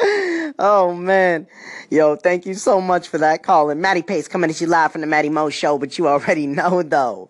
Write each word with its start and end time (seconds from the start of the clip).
oh 0.58 0.94
man. 0.94 1.46
Yo, 1.90 2.16
thank 2.16 2.46
you 2.46 2.54
so 2.54 2.80
much 2.80 3.08
for 3.08 3.18
that 3.18 3.42
call. 3.42 3.68
And 3.68 3.82
Matty 3.82 4.02
Pace 4.02 4.28
coming 4.28 4.48
at 4.48 4.60
you 4.60 4.66
live 4.66 4.92
from 4.92 5.00
the 5.00 5.06
Matty 5.06 5.28
Mo 5.28 5.50
show, 5.50 5.76
but 5.76 5.98
you 5.98 6.08
already 6.08 6.46
know 6.46 6.82
though. 6.82 7.28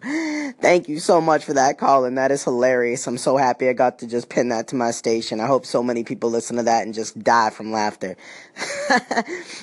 Thank 0.60 0.88
you 0.88 1.00
so 1.00 1.20
much 1.20 1.44
for 1.44 1.54
that 1.54 1.78
call, 1.78 2.04
and 2.04 2.18
that 2.18 2.30
is 2.30 2.44
hilarious. 2.44 3.06
I'm 3.06 3.18
so 3.18 3.36
happy 3.36 3.68
I 3.68 3.72
got 3.72 3.98
to 4.00 4.06
just 4.06 4.28
pin 4.28 4.50
that 4.50 4.68
to 4.68 4.76
my 4.76 4.90
station. 4.90 5.40
I 5.40 5.46
hope 5.46 5.64
so 5.64 5.82
many 5.82 6.04
people 6.04 6.30
listen 6.30 6.56
to 6.56 6.62
that 6.64 6.84
and 6.84 6.92
just 6.92 7.18
die 7.22 7.50
from 7.50 7.72
laughter. 7.72 8.16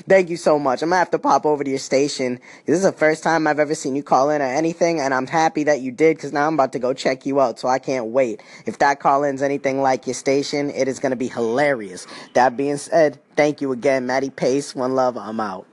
Thank 0.08 0.30
you 0.30 0.38
so 0.38 0.58
much. 0.58 0.82
I'm 0.82 0.89
gonna 0.89 1.00
have 1.00 1.12
to 1.12 1.20
pop 1.20 1.46
over 1.46 1.64
to 1.64 1.70
your 1.70 1.80
station. 1.80 2.39
This 2.66 2.78
is 2.78 2.84
the 2.84 2.92
first 2.92 3.24
time 3.24 3.46
I've 3.46 3.60
ever 3.60 3.76
seen 3.76 3.96
you 3.96 4.04
call 4.04 4.32
in 4.32 4.42
or 4.42 4.46
anything, 4.46 5.00
and 5.00 5.14
I'm 5.14 5.28
happy 5.28 5.64
that 5.66 5.82
you 5.82 5.92
did 5.92 6.18
because 6.18 6.34
now 6.34 6.48
I'm 6.48 6.55
about 6.55 6.74
to 6.74 6.80
go 6.80 6.94
check 6.94 7.26
you 7.26 7.39
out, 7.39 7.60
so 7.60 7.68
I 7.68 7.80
can't 7.80 8.08
wait. 8.08 8.42
If 8.66 8.80
that 8.80 9.00
call 9.00 9.24
in's 9.24 9.42
anything 9.44 9.82
like 9.82 10.08
your 10.08 10.16
station, 10.16 10.71
it 10.71 10.88
is 10.88 11.00
gonna 11.00 11.16
be 11.16 11.28
hilarious. 11.28 12.08
That 12.34 12.58
being 12.58 12.78
said, 12.78 12.96
thank 13.36 13.61
you 13.61 13.71
again, 13.71 14.05
Maddie 14.05 14.29
Pace. 14.29 14.75
One 14.75 14.96
love, 14.96 15.18
I'm 15.18 15.39
out. 15.39 15.65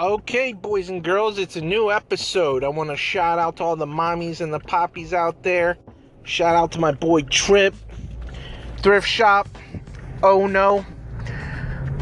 Okay, 0.00 0.52
boys 0.52 0.88
and 0.88 1.04
girls, 1.04 1.38
it's 1.38 1.56
a 1.56 1.60
new 1.60 1.92
episode. 1.92 2.64
I 2.64 2.68
want 2.68 2.90
to 2.90 2.96
shout 2.96 3.38
out 3.38 3.56
to 3.58 3.62
all 3.64 3.76
the 3.76 3.86
mommies 3.86 4.40
and 4.40 4.52
the 4.52 4.58
poppies 4.58 5.12
out 5.12 5.42
there. 5.42 5.76
Shout 6.24 6.56
out 6.56 6.72
to 6.72 6.80
my 6.80 6.92
boy 6.92 7.22
Trip, 7.22 7.74
Thrift 8.78 9.06
Shop. 9.06 9.48
Oh 10.22 10.46
no. 10.46 10.84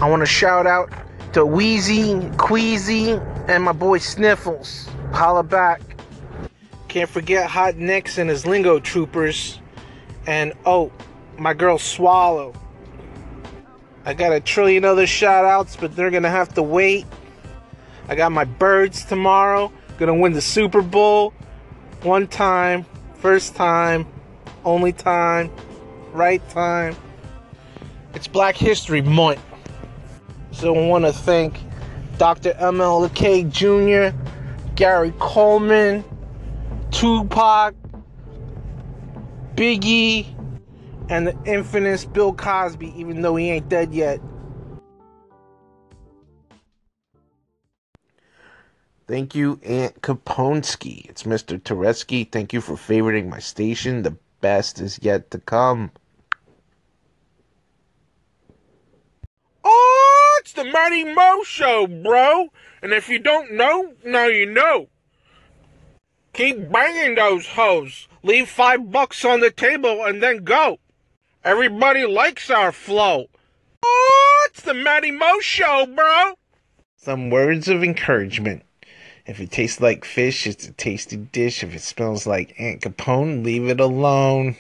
I 0.00 0.08
want 0.08 0.20
to 0.20 0.26
shout 0.26 0.66
out 0.66 0.90
to 1.34 1.44
Wheezy, 1.44 2.30
Queasy, 2.38 3.12
and 3.48 3.64
my 3.64 3.72
boy 3.72 3.98
Sniffles. 3.98 4.88
Holla 5.12 5.42
back. 5.42 5.82
Can't 6.88 7.10
forget 7.10 7.50
Hot 7.50 7.76
Nicks 7.76 8.18
and 8.18 8.30
his 8.30 8.46
Lingo 8.46 8.80
Troopers. 8.80 9.60
And 10.26 10.54
oh, 10.64 10.90
my 11.38 11.54
girl 11.54 11.78
Swallow. 11.78 12.54
I 14.04 14.14
got 14.14 14.32
a 14.32 14.40
trillion 14.40 14.84
other 14.84 15.06
shout 15.06 15.44
outs, 15.44 15.76
but 15.76 15.94
they're 15.94 16.10
gonna 16.10 16.30
have 16.30 16.54
to 16.54 16.62
wait. 16.62 17.06
I 18.08 18.14
got 18.14 18.32
my 18.32 18.44
birds 18.44 19.04
tomorrow. 19.04 19.72
Gonna 19.98 20.14
win 20.14 20.32
the 20.32 20.40
Super 20.40 20.82
Bowl. 20.82 21.34
One 22.02 22.26
time, 22.26 22.86
first 23.16 23.54
time, 23.54 24.06
only 24.64 24.92
time, 24.92 25.50
right 26.12 26.46
time. 26.48 26.96
It's 28.14 28.26
Black 28.26 28.56
History 28.56 29.02
Month. 29.02 29.40
So 30.52 30.74
I 30.74 30.86
want 30.86 31.04
to 31.04 31.12
thank 31.12 31.60
Dr. 32.18 32.52
MLK 32.54 33.50
Jr., 33.50 34.16
Gary 34.74 35.12
Coleman, 35.18 36.04
Tupac, 36.90 37.74
Biggie, 39.54 40.26
and 41.10 41.26
the 41.26 41.36
infamous 41.44 42.04
Bill 42.04 42.32
Cosby, 42.32 42.94
even 42.96 43.20
though 43.20 43.36
he 43.36 43.50
ain't 43.50 43.68
dead 43.68 43.92
yet. 43.92 44.20
Thank 49.08 49.34
you, 49.34 49.58
Aunt 49.64 50.00
Caponsky. 50.02 51.10
It's 51.10 51.24
Mr. 51.24 51.60
Turetsky. 51.60 52.30
Thank 52.30 52.52
you 52.52 52.60
for 52.60 52.74
favoriting 52.74 53.28
my 53.28 53.40
station. 53.40 54.02
The 54.02 54.16
best 54.40 54.80
is 54.80 55.00
yet 55.02 55.32
to 55.32 55.38
come. 55.38 55.90
Oh, 59.64 60.38
it's 60.40 60.52
the 60.52 60.64
Matty 60.64 61.12
Mo 61.12 61.42
Show, 61.42 61.88
bro. 61.88 62.50
And 62.82 62.92
if 62.92 63.08
you 63.08 63.18
don't 63.18 63.52
know, 63.52 63.94
now 64.04 64.26
you 64.26 64.46
know. 64.46 64.86
Keep 66.32 66.70
banging 66.70 67.16
those 67.16 67.48
hoes. 67.48 68.06
Leave 68.22 68.48
five 68.48 68.92
bucks 68.92 69.24
on 69.24 69.40
the 69.40 69.50
table 69.50 70.04
and 70.04 70.22
then 70.22 70.44
go. 70.44 70.78
Everybody 71.42 72.04
likes 72.04 72.50
our 72.50 72.70
flow. 72.70 73.30
Oh, 73.82 74.46
it's 74.50 74.60
the 74.60 74.74
Matty 74.74 75.10
Mo 75.10 75.40
Show, 75.40 75.86
bro. 75.86 76.34
Some 76.98 77.30
words 77.30 77.66
of 77.66 77.82
encouragement. 77.82 78.62
If 79.24 79.40
it 79.40 79.50
tastes 79.50 79.80
like 79.80 80.04
fish, 80.04 80.46
it's 80.46 80.68
a 80.68 80.72
tasty 80.72 81.16
dish. 81.16 81.64
If 81.64 81.74
it 81.74 81.80
smells 81.80 82.26
like 82.26 82.54
Aunt 82.58 82.82
Capone, 82.82 83.42
leave 83.42 83.68
it 83.68 83.80
alone. 83.80 84.56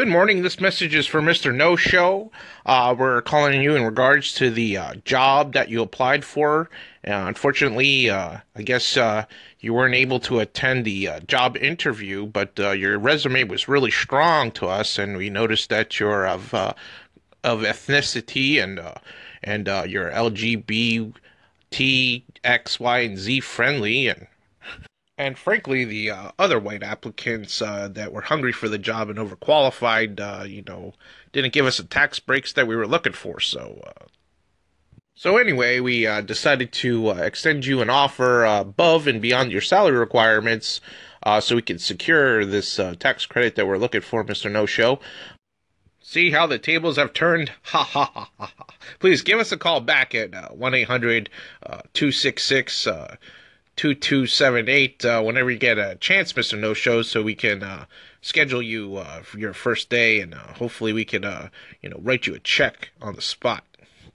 Good 0.00 0.08
morning. 0.08 0.40
This 0.40 0.62
message 0.62 0.94
is 0.94 1.06
for 1.06 1.20
Mr. 1.20 1.54
No 1.54 1.76
Show. 1.76 2.32
Uh, 2.64 2.94
we're 2.98 3.20
calling 3.20 3.60
you 3.60 3.76
in 3.76 3.84
regards 3.84 4.32
to 4.36 4.50
the 4.50 4.78
uh, 4.78 4.94
job 5.04 5.52
that 5.52 5.68
you 5.68 5.82
applied 5.82 6.24
for. 6.24 6.70
Uh, 7.06 7.28
unfortunately, 7.28 8.08
uh, 8.08 8.38
I 8.56 8.62
guess 8.62 8.96
uh, 8.96 9.26
you 9.60 9.74
weren't 9.74 9.94
able 9.94 10.18
to 10.20 10.40
attend 10.40 10.86
the 10.86 11.06
uh, 11.06 11.20
job 11.20 11.58
interview, 11.58 12.24
but 12.24 12.58
your 12.58 12.98
resume 12.98 13.44
was 13.44 13.68
really 13.68 13.90
strong 13.90 14.50
to 14.52 14.68
us, 14.68 14.98
and 14.98 15.18
we 15.18 15.28
noticed 15.28 15.68
that 15.68 16.00
you're 16.00 16.26
of 16.26 16.54
of 16.54 16.74
ethnicity 17.44 18.56
and 18.64 18.80
and 19.44 19.66
you're 19.86 20.10
LGBT 20.10 21.12
X, 22.42 22.80
Y, 22.80 22.98
and 23.00 23.18
Z 23.18 23.40
friendly, 23.40 24.08
and 24.08 24.28
and 25.20 25.38
frankly, 25.38 25.84
the 25.84 26.10
uh, 26.10 26.30
other 26.38 26.58
white 26.58 26.82
applicants 26.82 27.60
uh, 27.60 27.88
that 27.92 28.12
were 28.12 28.22
hungry 28.22 28.52
for 28.52 28.68
the 28.68 28.78
job 28.78 29.10
and 29.10 29.18
overqualified, 29.18 30.18
uh, 30.18 30.44
you 30.44 30.62
know, 30.62 30.94
didn't 31.32 31.52
give 31.52 31.66
us 31.66 31.76
the 31.76 31.84
tax 31.84 32.18
breaks 32.18 32.52
that 32.54 32.66
we 32.66 32.74
were 32.74 32.86
looking 32.86 33.12
for. 33.12 33.38
So, 33.38 33.82
uh, 33.86 34.06
so 35.14 35.36
anyway, 35.36 35.80
we 35.80 36.06
uh, 36.06 36.22
decided 36.22 36.72
to 36.72 37.10
uh, 37.10 37.14
extend 37.16 37.66
you 37.66 37.82
an 37.82 37.90
offer 37.90 38.44
above 38.44 39.06
and 39.06 39.20
beyond 39.20 39.52
your 39.52 39.60
salary 39.60 39.98
requirements, 39.98 40.80
so 41.40 41.56
we 41.56 41.62
could 41.62 41.80
secure 41.80 42.46
this 42.46 42.80
tax 42.98 43.26
credit 43.26 43.54
that 43.56 43.66
we're 43.66 43.84
looking 43.84 44.00
for, 44.00 44.24
Mister 44.24 44.48
No 44.48 44.64
Show. 44.66 44.98
See 46.02 46.30
how 46.30 46.46
the 46.46 46.58
tables 46.58 46.96
have 46.96 47.12
turned? 47.12 47.52
Ha 47.64 47.84
ha 47.84 48.10
ha 48.14 48.30
ha. 48.38 48.50
Please 48.98 49.22
give 49.22 49.38
us 49.38 49.52
a 49.52 49.58
call 49.58 49.80
back 49.80 50.14
at 50.14 50.56
one 50.56 50.74
eight 50.74 50.88
hundred 50.88 51.28
two 51.92 52.10
six 52.10 52.42
six. 52.46 52.88
2278 53.76 55.04
uh, 55.04 55.22
whenever 55.22 55.50
you 55.50 55.58
get 55.58 55.78
a 55.78 55.96
chance, 55.96 56.32
Mr. 56.32 56.58
No 56.58 56.74
Show, 56.74 57.02
so 57.02 57.22
we 57.22 57.34
can 57.34 57.62
uh, 57.62 57.86
schedule 58.20 58.62
you 58.62 58.96
uh, 58.96 59.22
for 59.22 59.38
your 59.38 59.52
first 59.52 59.88
day 59.88 60.20
and 60.20 60.34
uh, 60.34 60.54
hopefully 60.54 60.92
we 60.92 61.04
can, 61.04 61.24
uh, 61.24 61.48
you 61.80 61.88
know, 61.88 61.98
write 62.02 62.26
you 62.26 62.34
a 62.34 62.38
check 62.38 62.90
on 63.00 63.14
the 63.14 63.22
spot. 63.22 63.64